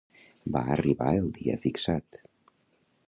Va 0.55 0.63
arribar 0.75 1.11
el 1.17 1.29
dia 1.37 1.59
fixat. 1.67 2.21